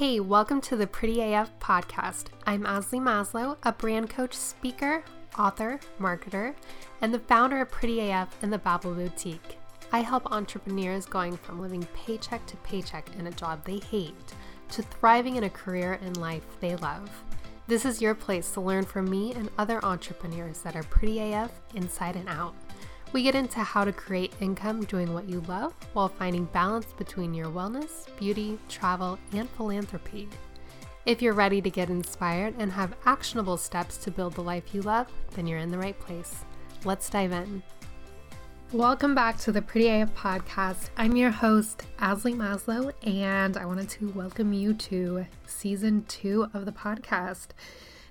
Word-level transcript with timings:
Hey, 0.00 0.18
welcome 0.18 0.62
to 0.62 0.76
the 0.76 0.86
Pretty 0.86 1.20
AF 1.20 1.50
podcast. 1.58 2.28
I'm 2.46 2.62
Azalee 2.62 3.02
Maslow, 3.02 3.58
a 3.64 3.70
brand 3.70 4.08
coach, 4.08 4.32
speaker, 4.32 5.04
author, 5.38 5.78
marketer, 6.00 6.54
and 7.02 7.12
the 7.12 7.18
founder 7.18 7.60
of 7.60 7.70
Pretty 7.70 8.08
AF 8.08 8.34
and 8.40 8.50
the 8.50 8.56
Babble 8.56 8.94
Boutique. 8.94 9.58
I 9.92 10.00
help 10.00 10.32
entrepreneurs 10.32 11.04
going 11.04 11.36
from 11.36 11.60
living 11.60 11.86
paycheck 11.92 12.46
to 12.46 12.56
paycheck 12.56 13.10
in 13.18 13.26
a 13.26 13.30
job 13.30 13.62
they 13.62 13.78
hate 13.78 14.14
to 14.70 14.80
thriving 14.80 15.36
in 15.36 15.44
a 15.44 15.50
career 15.50 15.98
and 16.02 16.16
life 16.16 16.46
they 16.60 16.76
love. 16.76 17.10
This 17.66 17.84
is 17.84 18.00
your 18.00 18.14
place 18.14 18.52
to 18.52 18.62
learn 18.62 18.86
from 18.86 19.10
me 19.10 19.34
and 19.34 19.50
other 19.58 19.84
entrepreneurs 19.84 20.62
that 20.62 20.76
are 20.76 20.82
pretty 20.84 21.34
AF 21.34 21.50
inside 21.74 22.16
and 22.16 22.30
out. 22.30 22.54
We 23.12 23.24
get 23.24 23.34
into 23.34 23.58
how 23.58 23.84
to 23.84 23.92
create 23.92 24.32
income 24.38 24.84
doing 24.84 25.12
what 25.12 25.28
you 25.28 25.40
love 25.48 25.74
while 25.94 26.06
finding 26.06 26.44
balance 26.44 26.92
between 26.96 27.34
your 27.34 27.48
wellness, 27.48 28.06
beauty, 28.16 28.56
travel, 28.68 29.18
and 29.32 29.50
philanthropy. 29.50 30.28
If 31.06 31.20
you're 31.20 31.34
ready 31.34 31.60
to 31.60 31.70
get 31.70 31.90
inspired 31.90 32.54
and 32.58 32.70
have 32.70 32.94
actionable 33.06 33.56
steps 33.56 33.96
to 33.96 34.12
build 34.12 34.34
the 34.34 34.44
life 34.44 34.72
you 34.72 34.82
love, 34.82 35.08
then 35.34 35.48
you're 35.48 35.58
in 35.58 35.72
the 35.72 35.78
right 35.78 35.98
place. 35.98 36.44
Let's 36.84 37.10
dive 37.10 37.32
in. 37.32 37.64
Welcome 38.70 39.16
back 39.16 39.38
to 39.38 39.50
the 39.50 39.60
Pretty 39.60 39.88
AF 39.88 40.14
podcast. 40.14 40.90
I'm 40.96 41.16
your 41.16 41.32
host, 41.32 41.82
Azalee 41.98 42.36
Maslow, 42.36 42.92
and 43.02 43.56
I 43.56 43.64
wanted 43.64 43.88
to 43.88 44.10
welcome 44.10 44.52
you 44.52 44.72
to 44.74 45.26
season 45.46 46.04
two 46.06 46.48
of 46.54 46.64
the 46.64 46.70
podcast. 46.70 47.48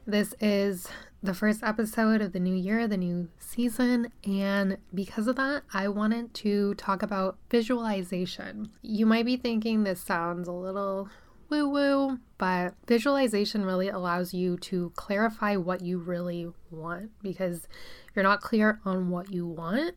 This 0.09 0.33
is 0.41 0.87
the 1.21 1.35
first 1.35 1.61
episode 1.61 2.19
of 2.19 2.33
the 2.33 2.39
new 2.39 2.55
year, 2.55 2.87
the 2.87 2.97
new 2.97 3.29
season, 3.37 4.11
and 4.23 4.79
because 4.91 5.27
of 5.27 5.35
that, 5.35 5.61
I 5.71 5.87
wanted 5.87 6.33
to 6.33 6.73
talk 6.73 7.03
about 7.03 7.37
visualization. 7.51 8.71
You 8.81 9.05
might 9.05 9.27
be 9.27 9.37
thinking 9.37 9.83
this 9.83 10.01
sounds 10.01 10.47
a 10.47 10.51
little 10.51 11.09
woo 11.49 11.67
woo, 11.67 12.19
but 12.37 12.73
visualization 12.87 13.65
really 13.65 13.89
allows 13.89 14.33
you 14.33 14.57
to 14.57 14.91
clarify 14.95 15.55
what 15.55 15.81
you 15.81 15.97
really 15.97 16.51
want 16.71 17.11
because 17.21 17.67
if 18.07 18.15
you're 18.15 18.23
not 18.23 18.41
clear 18.41 18.79
on 18.85 19.09
what 19.09 19.31
you 19.31 19.45
want, 19.45 19.95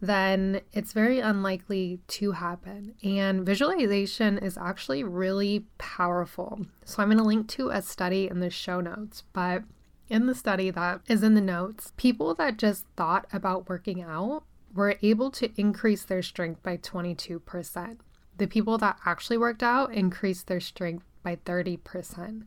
then 0.00 0.60
it's 0.72 0.92
very 0.92 1.20
unlikely 1.20 2.00
to 2.08 2.32
happen. 2.32 2.94
And 3.02 3.44
visualization 3.44 4.38
is 4.38 4.56
actually 4.56 5.02
really 5.02 5.64
powerful. 5.78 6.66
So 6.84 7.02
I'm 7.02 7.08
going 7.08 7.18
to 7.18 7.24
link 7.24 7.48
to 7.48 7.70
a 7.70 7.82
study 7.82 8.28
in 8.28 8.40
the 8.40 8.50
show 8.50 8.80
notes, 8.80 9.24
but 9.32 9.64
in 10.08 10.26
the 10.26 10.34
study 10.34 10.70
that 10.70 11.00
is 11.08 11.22
in 11.22 11.34
the 11.34 11.40
notes, 11.40 11.92
people 11.96 12.34
that 12.34 12.58
just 12.58 12.86
thought 12.96 13.26
about 13.32 13.68
working 13.68 14.02
out 14.02 14.44
were 14.74 14.96
able 15.02 15.30
to 15.32 15.50
increase 15.56 16.04
their 16.04 16.22
strength 16.22 16.62
by 16.62 16.76
22%. 16.76 17.98
The 18.38 18.46
people 18.46 18.78
that 18.78 18.98
actually 19.04 19.38
worked 19.38 19.62
out 19.62 19.92
increased 19.92 20.46
their 20.46 20.60
strength 20.60 21.04
by 21.22 21.36
30%. 21.36 22.44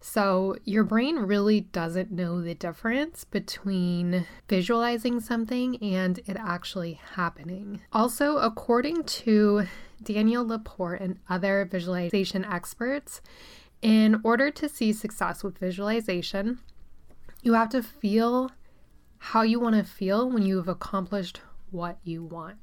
So, 0.00 0.56
your 0.64 0.84
brain 0.84 1.16
really 1.16 1.62
doesn't 1.62 2.12
know 2.12 2.40
the 2.40 2.54
difference 2.54 3.24
between 3.24 4.26
visualizing 4.48 5.18
something 5.18 5.76
and 5.82 6.18
it 6.20 6.36
actually 6.38 7.00
happening. 7.14 7.80
Also, 7.92 8.38
according 8.38 9.02
to 9.04 9.66
Danielle 10.00 10.46
LaPorte 10.46 11.00
and 11.00 11.18
other 11.28 11.68
visualization 11.68 12.44
experts, 12.44 13.20
in 13.82 14.20
order 14.22 14.50
to 14.52 14.68
see 14.68 14.92
success 14.92 15.42
with 15.42 15.58
visualization, 15.58 16.60
you 17.42 17.54
have 17.54 17.68
to 17.70 17.82
feel 17.82 18.52
how 19.18 19.42
you 19.42 19.58
want 19.58 19.74
to 19.74 19.84
feel 19.84 20.30
when 20.30 20.44
you've 20.44 20.68
accomplished 20.68 21.40
what 21.70 21.98
you 22.04 22.22
want. 22.22 22.56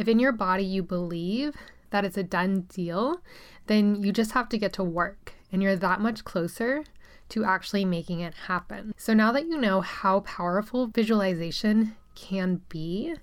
If 0.00 0.08
in 0.08 0.18
your 0.18 0.32
body 0.32 0.64
you 0.64 0.82
believe 0.82 1.54
that 1.90 2.06
it's 2.06 2.16
a 2.16 2.22
done 2.22 2.62
deal, 2.62 3.20
then 3.66 4.02
you 4.02 4.12
just 4.12 4.32
have 4.32 4.48
to 4.48 4.56
get 4.56 4.72
to 4.72 4.82
work 4.82 5.34
and 5.52 5.62
you're 5.62 5.76
that 5.76 6.00
much 6.00 6.24
closer 6.24 6.84
to 7.28 7.44
actually 7.44 7.84
making 7.84 8.20
it 8.20 8.32
happen. 8.46 8.94
So 8.96 9.12
now 9.12 9.30
that 9.32 9.44
you 9.44 9.58
know 9.58 9.82
how 9.82 10.20
powerful 10.20 10.86
visualization 10.86 11.96
can 12.14 12.62
be, 12.70 13.14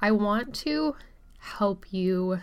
I 0.00 0.12
want 0.12 0.54
to 0.56 0.94
help 1.38 1.92
you 1.92 2.38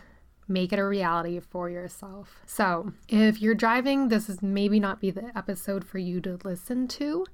make 0.46 0.74
it 0.74 0.80
a 0.80 0.86
reality 0.86 1.40
for 1.40 1.70
yourself. 1.70 2.42
So, 2.46 2.92
if 3.08 3.42
you're 3.42 3.56
driving, 3.56 4.10
this 4.10 4.28
is 4.28 4.42
maybe 4.42 4.80
not 4.80 5.00
be 5.00 5.10
the 5.10 5.32
episode 5.38 5.86
for 5.86 6.00
you 6.00 6.20
to 6.22 6.38
listen 6.44 6.88
to. 6.90 7.26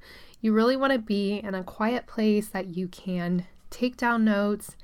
You 0.41 0.53
really 0.53 0.77
want 0.77 0.93
to 0.93 0.99
be 0.99 1.37
in 1.37 1.55
a 1.55 1.63
quiet 1.63 2.05
place 2.05 2.49
that 2.49 2.75
you 2.77 2.87
can 2.87 3.47
take 3.71 3.97
down 3.97 4.25
notes 4.25 4.75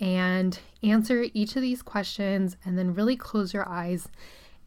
and 0.00 0.58
answer 0.82 1.26
each 1.34 1.54
of 1.56 1.62
these 1.62 1.82
questions 1.82 2.56
and 2.64 2.78
then 2.78 2.94
really 2.94 3.16
close 3.16 3.52
your 3.52 3.68
eyes 3.68 4.08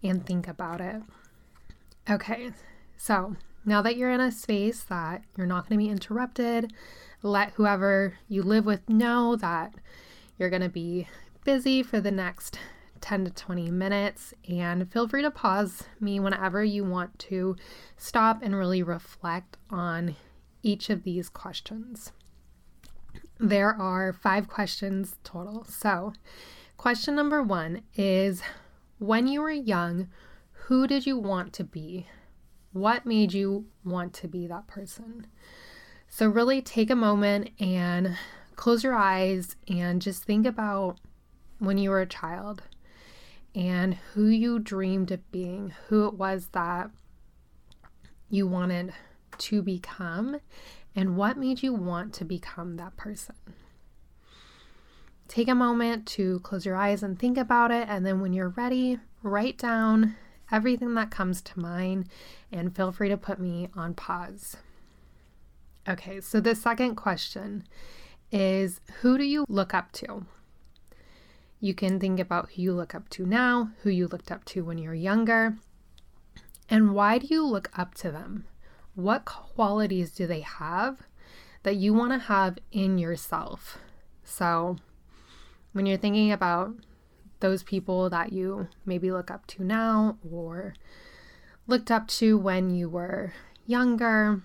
and 0.04 0.26
think 0.26 0.48
about 0.48 0.80
it. 0.80 1.02
Okay, 2.10 2.52
so 2.98 3.36
now 3.66 3.82
that 3.82 3.98
you're 3.98 4.12
in 4.12 4.22
a 4.22 4.32
space 4.32 4.84
that 4.84 5.24
you're 5.36 5.48
not 5.48 5.68
going 5.68 5.80
to 5.80 5.86
be 5.86 5.90
interrupted, 5.90 6.74
let 7.22 7.52
whoever 7.52 8.14
you 8.28 8.44
live 8.44 8.66
with 8.66 8.88
know 8.90 9.36
that 9.38 9.74
you're 10.38 10.50
going 10.50 10.62
to 10.62 10.70
be 10.70 11.08
busy 11.46 11.82
for 11.82 12.00
the 12.00 12.12
next 12.12 12.60
10 13.02 13.26
to 13.26 13.32
20 13.32 13.72
minutes. 13.72 14.34
And 14.50 14.92
feel 14.92 15.08
free 15.08 15.22
to 15.22 15.32
pause 15.32 15.84
me 16.00 16.20
whenever 16.20 16.64
you 16.64 16.84
want 16.84 17.18
to 17.20 17.56
stop 17.98 18.42
and 18.42 18.56
really 18.56 18.84
reflect 18.84 19.58
on 19.70 20.16
each 20.62 20.90
of 20.90 21.04
these 21.04 21.30
questions. 21.30 22.12
There 23.40 23.74
are 23.74 24.14
five 24.14 24.48
questions 24.48 25.18
total. 25.24 25.66
So, 25.66 26.14
question 26.78 27.16
number 27.16 27.42
one 27.44 27.82
is 27.96 28.42
When 29.00 29.28
you 29.28 29.42
were 29.42 29.52
young, 29.52 30.08
who 30.52 30.88
did 30.88 31.06
you 31.06 31.18
want 31.18 31.54
to 31.54 31.64
be? 31.64 32.08
What 32.72 33.06
made 33.06 33.34
you 33.34 33.66
want 33.84 34.14
to 34.16 34.28
be 34.28 34.48
that 34.48 34.68
person? 34.68 35.28
So, 36.08 36.28
really 36.28 36.62
take 36.62 36.90
a 36.90 36.96
moment 36.96 37.50
and 37.60 38.18
close 38.56 38.84
your 38.84 38.96
eyes 38.96 39.56
and 39.68 40.02
just 40.02 40.24
think 40.24 40.46
about 40.46 40.98
when 41.60 41.78
you 41.78 41.90
were 41.90 42.02
a 42.02 42.06
child 42.06 42.64
and 43.56 43.96
who 44.14 44.28
you 44.28 44.60
dreamed 44.60 45.12
of 45.12 45.32
being, 45.32 45.74
who 45.88 46.08
it 46.08 46.14
was 46.14 46.48
that 46.54 46.90
you 48.30 48.48
wanted 48.48 48.94
to 49.40 49.62
become, 49.62 50.40
and 50.96 51.18
what 51.18 51.38
made 51.38 51.64
you 51.64 51.74
want 51.74 52.14
to 52.16 52.26
become 52.26 52.78
that 52.78 52.96
person. 52.98 53.36
Take 55.28 55.48
a 55.48 55.56
moment 55.56 56.06
to 56.08 56.40
close 56.42 56.66
your 56.66 56.76
eyes 56.76 57.02
and 57.02 57.18
think 57.18 57.38
about 57.38 57.72
it, 57.72 57.88
and 57.90 58.06
then 58.06 58.22
when 58.22 58.34
you're 58.34 58.50
ready, 58.50 59.00
write 59.24 59.58
down 59.58 60.16
everything 60.52 60.94
that 60.96 61.10
comes 61.10 61.42
to 61.42 61.60
mind 61.60 62.08
and 62.52 62.76
feel 62.76 62.92
free 62.92 63.10
to 63.10 63.18
put 63.18 63.40
me 63.40 63.70
on 63.76 63.94
pause. 63.94 64.58
Okay, 65.88 66.22
so 66.22 66.40
the 66.40 66.56
second 66.56 66.96
question 66.96 67.64
is 68.32 68.80
Who 69.02 69.18
do 69.18 69.24
you 69.24 69.46
look 69.50 69.74
up 69.74 69.92
to? 69.94 70.26
You 71.60 71.74
can 71.74 72.00
think 72.00 72.20
about 72.20 72.52
who 72.52 72.62
you 72.62 72.74
look 72.74 72.94
up 72.94 73.10
to 73.10 73.26
now, 73.26 73.72
who 73.82 73.90
you 73.90 74.08
looked 74.08 74.32
up 74.32 74.46
to 74.46 74.64
when 74.64 74.78
you 74.78 74.90
were 74.90 74.96
younger, 74.96 75.58
and 76.70 76.94
why 76.94 77.18
do 77.18 77.28
you 77.30 77.46
look 77.46 77.70
up 77.78 77.96
to 77.96 78.12
them? 78.12 78.46
What 78.96 79.26
qualities 79.26 80.12
do 80.12 80.28
they 80.28 80.42
have 80.42 81.02
that 81.64 81.78
you 81.78 81.94
want 81.94 82.12
to 82.12 82.20
have 82.20 82.58
in 82.72 82.98
yourself? 82.98 83.80
So, 84.24 84.78
when 85.72 85.86
you're 85.86 85.98
thinking 85.98 86.32
about 86.32 86.76
those 87.40 87.64
people 87.64 88.10
that 88.10 88.32
you 88.32 88.68
maybe 88.86 89.12
look 89.12 89.32
up 89.32 89.48
to 89.48 89.64
now 89.64 90.18
or 90.30 90.76
looked 91.68 91.92
up 91.92 92.08
to 92.08 92.38
when 92.38 92.70
you 92.70 92.88
were 92.88 93.34
younger, 93.66 94.42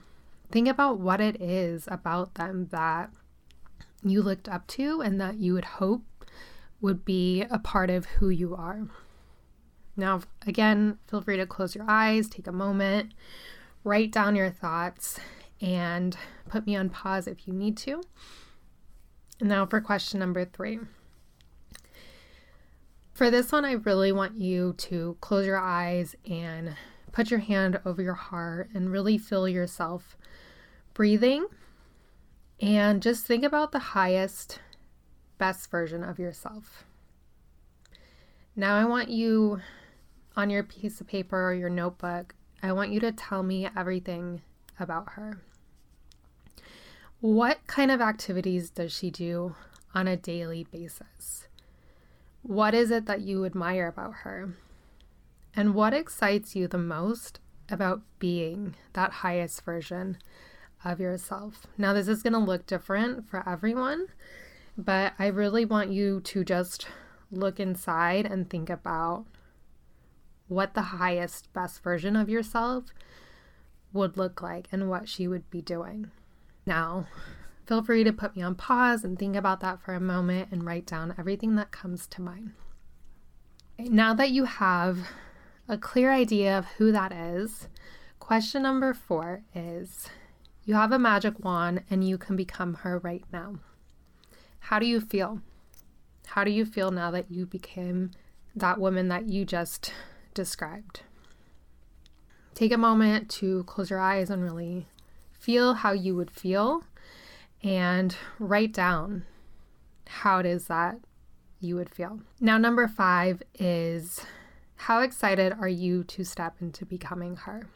think 0.51 0.67
about 0.67 0.99
what 0.99 1.21
it 1.21 1.41
is 1.41 1.87
about 1.89 2.35
them 2.35 2.69
that 2.71 3.11
you 4.03 4.23
looked 4.23 4.49
up 4.49 4.67
to 4.69 5.01
and 5.01 5.21
that 5.21 5.37
you 5.37 5.53
would 5.53 5.65
hope 5.65 6.03
would 6.81 7.05
be 7.05 7.43
a 7.51 7.59
part 7.59 7.91
of 7.91 8.07
who 8.07 8.31
you 8.31 8.55
are. 8.55 8.89
Now, 9.97 10.21
again, 10.47 10.99
feel 11.09 11.21
free 11.21 11.37
to 11.37 11.47
close 11.47 11.75
your 11.75 11.85
eyes, 11.89 12.29
take 12.29 12.47
a 12.47 12.53
moment, 12.53 13.13
write 13.85 14.13
down 14.13 14.37
your 14.37 14.51
thoughts, 14.51 15.19
and 15.61 16.17
put 16.49 16.67
me 16.67 16.77
on 16.77 16.91
pause 16.91 17.27
if 17.27 17.47
you 17.47 17.53
need 17.53 17.77
to. 17.79 18.03
And 19.41 19.49
now 19.49 19.67
for 19.67 19.81
question 19.81 20.21
number 20.21 20.45
three. 20.45 20.79
For 23.13 23.31
this 23.31 23.51
one, 23.51 23.65
I 23.65 23.73
really 23.73 24.13
want 24.13 24.37
you 24.37 24.75
to 24.79 25.17
close 25.21 25.45
your 25.45 25.59
eyes 25.59 26.15
and 26.29 26.77
put 27.11 27.31
your 27.31 27.41
hand 27.41 27.81
over 27.85 28.01
your 28.01 28.15
heart 28.15 28.71
and 28.75 28.93
really 28.93 29.19
feel 29.19 29.49
yourself 29.49 30.17
breathing. 30.95 31.47
And 32.61 33.03
just 33.03 33.25
think 33.27 33.45
about 33.45 33.73
the 33.73 33.79
highest 33.79 34.61
best 35.37 35.71
version 35.71 36.05
of 36.05 36.19
yourself. 36.19 36.85
Now, 38.55 38.77
I 38.77 38.85
want 38.85 39.09
you 39.09 39.61
on 40.37 40.51
your 40.51 40.63
piece 40.63 41.01
of 41.01 41.07
paper 41.07 41.49
or 41.49 41.55
your 41.55 41.71
notebook, 41.71 42.35
I 42.63 42.73
want 42.73 42.91
you 42.91 43.01
to 43.01 43.13
tell 43.13 43.43
me 43.43 43.69
everything 43.77 44.43
about 44.81 45.11
her. 45.11 45.41
What 47.21 47.67
kind 47.67 47.91
of 47.91 48.01
activities 48.01 48.71
does 48.71 48.93
she 48.93 49.11
do 49.11 49.55
on 49.95 50.07
a 50.07 50.17
daily 50.17 50.65
basis? 50.65 51.49
What 52.43 52.75
is 52.75 52.91
it 52.91 53.07
that 53.07 53.21
you 53.21 53.45
admire 53.45 53.89
about 53.89 54.15
her? 54.23 54.57
And 55.55 55.75
what 55.75 55.95
excites 55.95 56.55
you 56.55 56.69
the 56.69 56.79
most 56.79 57.41
about 57.69 58.03
being 58.19 58.75
that 58.93 59.13
highest 59.13 59.65
version 59.65 60.19
of 60.85 61.01
yourself? 61.01 61.67
Now, 61.77 61.93
this 61.93 62.09
is 62.09 62.23
going 62.23 62.35
to 62.35 62.39
look 62.39 62.67
different 62.67 63.29
for 63.29 63.47
everyone, 63.49 64.07
but 64.77 65.15
I 65.19 65.27
really 65.27 65.65
want 65.65 65.91
you 65.91 66.21
to 66.21 66.45
just 66.45 66.87
look 67.31 67.59
inside 67.59 68.27
and 68.27 68.49
think 68.49 68.71
about 68.71 69.27
what 70.49 70.75
the 70.75 70.83
highest, 70.83 71.53
best 71.53 71.83
version 71.83 72.17
of 72.17 72.29
yourself 72.29 72.87
would 73.93 74.17
look 74.17 74.43
like 74.43 74.69
and 74.73 74.89
what 74.89 75.09
she 75.09 75.29
would 75.29 75.49
be 75.51 75.63
doing. 75.63 76.11
Now, 76.67 77.07
feel 77.67 77.83
free 77.83 78.05
to 78.05 78.13
put 78.13 78.37
me 78.37 78.43
on 78.43 78.55
pause 78.55 79.05
and 79.05 79.19
think 79.19 79.37
about 79.37 79.61
that 79.61 79.81
for 79.81 79.95
a 79.95 80.01
moment 80.01 80.49
and 80.51 80.65
write 80.65 80.87
down 80.87 81.15
everything 81.19 81.57
that 81.57 81.71
comes 81.71 82.07
to 82.09 82.23
mind. 82.23 82.53
Now 83.79 84.13
that 84.15 84.31
you 84.31 84.45
have 84.45 84.99
a 85.69 85.79
clear 85.79 86.11
idea 86.11 86.59
of 86.59 86.67
who 86.79 86.91
that 86.93 87.13
is, 87.13 87.69
question 88.19 88.63
number 88.63 88.93
four 88.93 89.43
is 89.55 90.09
you 90.65 90.75
have 90.75 90.93
a 90.93 90.99
magic 90.99 91.43
wand 91.45 91.85
and 91.89 92.07
you 92.07 92.19
can 92.19 92.37
become 92.37 92.75
her 92.75 92.99
right 92.99 93.25
now. 93.33 93.61
How 94.61 94.79
do 94.79 94.87
you 94.87 95.01
feel? 95.01 95.41
How 96.27 96.45
do 96.45 96.51
you 96.51 96.67
feel 96.67 96.91
now 96.91 97.11
that 97.11 97.31
you 97.31 97.47
became 97.47 98.11
that 98.55 98.79
woman 98.79 99.09
that 99.09 99.29
you 99.29 99.45
just 99.45 99.93
described? 100.35 101.03
Take 102.55 102.73
a 102.73 102.79
moment 102.79 103.31
to 103.31 103.65
close 103.65 103.91
your 103.91 104.01
eyes 104.01 104.31
and 104.31 104.43
really 104.43 104.89
feel 105.33 105.75
how 105.75 105.93
you 105.93 106.17
would 106.17 106.31
feel 106.31 106.83
and 107.63 108.17
write 108.39 108.73
down 108.73 109.25
how 110.07 110.39
it 110.39 110.47
is 110.47 110.67
that 110.67 110.99
you 111.61 111.77
would 111.77 111.91
feel. 111.91 112.21
Now, 112.41 112.59
number 112.59 112.89
five 112.89 113.43
is 113.59 114.25
how 114.77 115.01
excited 115.01 115.53
are 115.53 115.69
you 115.69 116.05
to 116.05 116.25
step 116.25 116.57
into 116.61 116.87
becoming 116.87 117.37
her? 117.37 117.69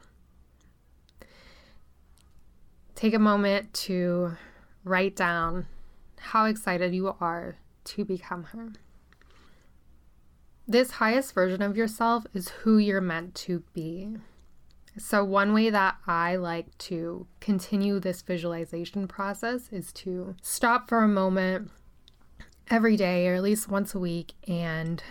Take 2.95 3.15
a 3.15 3.19
moment 3.19 3.73
to 3.75 4.37
write 4.85 5.17
down 5.17 5.67
how 6.19 6.45
excited 6.45 6.95
you 6.95 7.15
are 7.21 7.57
to 7.85 8.05
become 8.05 8.45
her. 8.45 8.73
This 10.67 10.93
highest 10.93 11.35
version 11.35 11.61
of 11.61 11.77
yourself 11.77 12.25
is 12.33 12.49
who 12.49 12.79
you're 12.79 13.01
meant 13.01 13.35
to 13.37 13.65
be. 13.75 14.17
So, 14.97 15.25
one 15.25 15.55
way 15.55 15.71
that 15.71 15.97
I 16.07 16.37
like 16.37 16.77
to 16.79 17.27
continue 17.41 17.99
this 17.99 18.23
visualization 18.23 19.09
process 19.09 19.69
is 19.73 19.91
to 19.95 20.37
stop 20.43 20.89
for 20.89 21.03
a 21.03 21.09
moment 21.09 21.71
every 22.71 22.97
day, 22.97 23.27
or 23.27 23.35
at 23.35 23.43
least 23.43 23.69
once 23.69 23.95
a 23.95 23.99
week, 23.99 24.35
and 24.47 25.03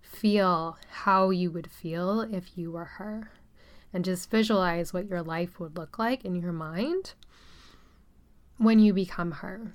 feel 0.00 0.76
how 0.90 1.30
you 1.30 1.50
would 1.50 1.70
feel 1.70 2.20
if 2.20 2.58
you 2.58 2.72
were 2.72 2.84
her. 2.84 3.30
And 3.94 4.04
just 4.04 4.30
visualize 4.30 4.92
what 4.92 5.06
your 5.06 5.22
life 5.22 5.60
would 5.60 5.76
look 5.76 5.98
like 5.98 6.24
in 6.24 6.34
your 6.34 6.52
mind 6.52 7.14
when 8.56 8.78
you 8.78 8.92
become 8.92 9.32
her. 9.32 9.74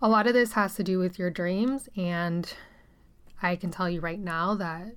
A 0.00 0.08
lot 0.08 0.26
of 0.26 0.34
this 0.34 0.52
has 0.52 0.74
to 0.74 0.84
do 0.84 0.98
with 0.98 1.18
your 1.18 1.30
dreams, 1.30 1.88
and 1.96 2.52
I 3.42 3.56
can 3.56 3.70
tell 3.70 3.88
you 3.88 4.00
right 4.00 4.20
now 4.20 4.54
that 4.54 4.94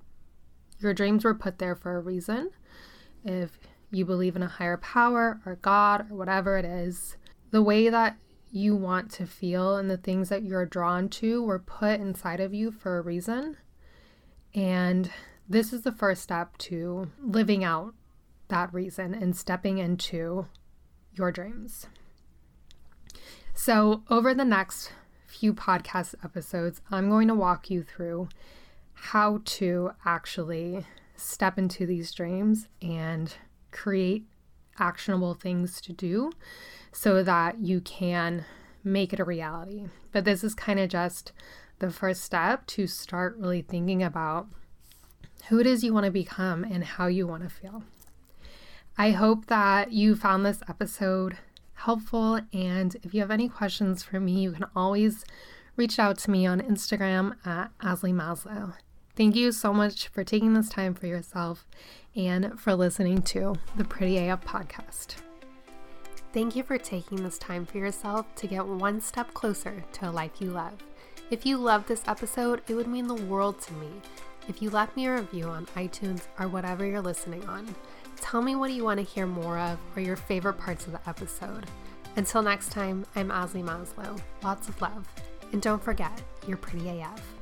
your 0.80 0.94
dreams 0.94 1.24
were 1.24 1.36
put 1.36 1.60
there 1.60 1.76
for 1.76 1.96
a 1.96 2.02
reason. 2.02 2.52
If 3.24 3.60
you 3.92 4.06
believe 4.06 4.36
in 4.36 4.44
a 4.44 4.48
higher 4.48 4.78
power 4.78 5.42
or 5.46 5.58
God 5.58 6.10
or 6.10 6.16
whatever 6.16 6.58
it 6.58 6.66
is, 6.66 7.18
the 7.52 7.64
way 7.64 7.90
that 7.90 8.18
you 8.52 8.76
want 8.76 9.12
to 9.12 9.26
feel 9.26 9.78
and 9.78 9.90
the 9.90 9.98
things 9.98 10.30
that 10.30 10.44
you're 10.44 10.66
drawn 10.66 11.10
to 11.10 11.44
were 11.44 11.60
put 11.60 12.00
inside 12.00 12.40
of 12.40 12.54
you 12.54 12.72
for 12.72 12.98
a 12.98 13.02
reason. 13.02 13.58
And 14.56 15.12
this 15.48 15.74
is 15.74 15.82
the 15.82 15.92
first 15.92 16.22
step 16.22 16.58
to 16.60 17.12
living 17.22 17.64
out 17.64 17.94
that 18.48 18.74
reason 18.74 19.14
and 19.14 19.36
stepping 19.36 19.78
into 19.78 20.48
your 21.14 21.32
dreams. 21.32 21.88
So, 23.54 24.04
over 24.10 24.34
the 24.34 24.46
next 24.46 24.92
few 25.30 25.54
podcast 25.54 26.16
episodes, 26.24 26.82
I'm 26.90 27.08
going 27.10 27.28
to 27.28 27.36
walk 27.36 27.70
you 27.70 27.84
through 27.84 28.30
how 28.94 29.42
to 29.46 29.92
actually 30.04 30.86
step 31.16 31.58
into 31.58 31.86
these 31.86 32.12
dreams 32.12 32.68
and 32.82 33.34
create 33.72 34.26
actionable 34.80 35.36
things 35.36 35.80
to 35.82 35.94
do 35.94 36.32
so 36.92 37.22
that 37.24 37.60
you 37.60 37.80
can 37.82 38.46
make 38.84 39.14
it 39.14 39.20
a 39.20 39.24
reality. 39.24 39.86
But 40.12 40.26
this 40.26 40.44
is 40.44 40.56
kind 40.56 40.80
of 40.80 40.90
just 40.90 41.32
the 41.78 41.92
first 41.92 42.24
step 42.24 42.66
to 42.68 42.88
start 42.88 43.38
really 43.38 43.62
thinking 43.62 44.02
about 44.02 44.48
who 45.48 45.60
it 45.60 45.68
is 45.68 45.84
you 45.84 45.94
want 45.94 46.06
to 46.06 46.12
become 46.12 46.64
and 46.64 46.84
how 46.84 47.08
you 47.08 47.28
want 47.28 47.44
to 47.44 47.50
feel. 47.50 47.84
I 48.98 49.12
hope 49.12 49.46
that 49.46 49.94
you 49.94 50.16
found 50.16 50.46
this 50.46 50.62
episode 50.68 51.38
helpful. 51.80 52.40
And 52.54 52.96
if 53.04 53.14
you 53.14 53.22
have 53.22 53.32
any 53.32 53.50
questions 53.50 54.04
for 54.04 54.20
me, 54.20 54.42
you 54.42 54.52
can 54.52 54.66
always 54.76 55.26
reach 55.76 56.00
out 56.00 56.18
to 56.20 56.32
me 56.32 56.46
on 56.46 56.62
Instagram 56.62 57.36
at 57.46 57.72
Azalee 57.80 58.14
Maslow. 58.14 58.74
Thank 59.16 59.36
you 59.36 59.52
so 59.52 59.74
much 59.74 60.08
for 60.08 60.24
taking 60.24 60.54
this 60.54 60.70
time 60.70 60.94
for 60.94 61.08
yourself 61.08 61.68
and 62.16 62.60
for 62.60 62.76
listening 62.76 63.22
to 63.24 63.56
the 63.76 63.84
Pretty 63.84 64.18
AF 64.18 64.46
podcast. 64.46 65.16
Thank 66.32 66.56
you 66.56 66.64
for 66.64 66.78
taking 66.78 67.24
this 67.24 67.38
time 67.38 67.66
for 67.66 67.80
yourself 67.80 68.34
to 68.36 68.48
get 68.48 68.66
one 68.66 69.02
step 69.02 69.34
closer 69.34 69.84
to 69.94 70.10
a 70.10 70.12
life 70.12 70.34
you 70.40 70.52
love. 70.52 70.74
If 71.32 71.46
you 71.46 71.58
love 71.58 71.88
this 71.88 72.04
episode, 72.08 72.62
it 72.68 72.76
would 72.76 72.88
mean 72.88 73.08
the 73.08 73.16
world 73.16 73.60
to 73.62 73.74
me 73.74 73.90
if 74.48 74.62
you 74.62 74.70
left 74.70 74.96
me 74.96 75.06
a 75.08 75.16
review 75.16 75.46
on 75.46 75.66
iTunes 75.76 76.28
or 76.40 76.48
whatever 76.48 76.86
you're 76.86 77.02
listening 77.02 77.48
on. 77.48 77.76
Tell 78.22 78.42
me 78.42 78.56
what 78.56 78.72
you 78.72 78.84
want 78.84 79.00
to 79.00 79.04
hear 79.04 79.26
more 79.26 79.58
of 79.58 79.80
or 79.96 80.02
your 80.02 80.16
favorite 80.16 80.54
parts 80.60 80.86
of 80.86 80.92
the 80.92 81.10
episode. 81.10 81.66
Until 82.16 82.42
next 82.42 82.72
time, 82.72 83.06
I'm 83.16 83.30
Azalee 83.30 83.64
Maslow. 83.64 84.20
Lots 84.44 84.70
of 84.70 84.80
love. 84.82 85.08
And 85.52 85.62
don't 85.62 85.82
forget, 85.84 86.22
you're 86.48 86.58
pretty 86.58 86.90
AF. 86.90 87.39